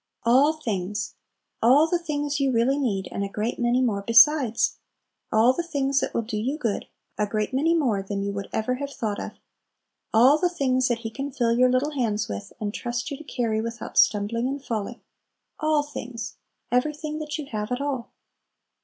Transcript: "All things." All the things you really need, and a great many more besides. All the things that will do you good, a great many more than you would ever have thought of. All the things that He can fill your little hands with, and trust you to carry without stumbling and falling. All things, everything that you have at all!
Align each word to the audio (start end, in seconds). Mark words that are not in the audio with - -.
"All 0.23 0.53
things." 0.53 1.13
All 1.61 1.85
the 1.85 1.99
things 1.99 2.39
you 2.39 2.51
really 2.51 2.79
need, 2.79 3.07
and 3.11 3.23
a 3.23 3.27
great 3.29 3.59
many 3.59 3.83
more 3.83 4.01
besides. 4.01 4.79
All 5.31 5.53
the 5.53 5.61
things 5.61 5.99
that 5.99 6.11
will 6.11 6.23
do 6.23 6.37
you 6.37 6.57
good, 6.57 6.87
a 7.19 7.27
great 7.27 7.53
many 7.53 7.75
more 7.75 8.01
than 8.01 8.23
you 8.23 8.31
would 8.33 8.49
ever 8.51 8.73
have 8.77 8.89
thought 8.91 9.19
of. 9.19 9.33
All 10.11 10.39
the 10.39 10.49
things 10.49 10.87
that 10.87 11.01
He 11.05 11.11
can 11.11 11.29
fill 11.31 11.53
your 11.55 11.69
little 11.69 11.91
hands 11.91 12.27
with, 12.27 12.51
and 12.59 12.73
trust 12.73 13.11
you 13.11 13.17
to 13.17 13.23
carry 13.23 13.61
without 13.61 13.95
stumbling 13.95 14.47
and 14.47 14.65
falling. 14.65 15.01
All 15.59 15.83
things, 15.83 16.35
everything 16.71 17.19
that 17.19 17.37
you 17.37 17.45
have 17.51 17.71
at 17.71 17.79
all! 17.79 18.09